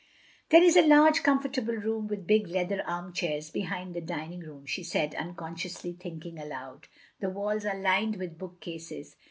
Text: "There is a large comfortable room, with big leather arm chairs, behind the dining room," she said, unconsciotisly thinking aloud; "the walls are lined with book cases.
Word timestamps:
"There 0.49 0.63
is 0.63 0.75
a 0.75 0.81
large 0.81 1.21
comfortable 1.21 1.75
room, 1.75 2.07
with 2.07 2.25
big 2.25 2.47
leather 2.47 2.81
arm 2.87 3.13
chairs, 3.13 3.51
behind 3.51 3.93
the 3.93 4.01
dining 4.01 4.39
room," 4.39 4.65
she 4.65 4.81
said, 4.83 5.13
unconsciotisly 5.13 5.93
thinking 5.99 6.39
aloud; 6.39 6.87
"the 7.19 7.29
walls 7.29 7.67
are 7.67 7.79
lined 7.79 8.15
with 8.15 8.39
book 8.39 8.59
cases. 8.61 9.15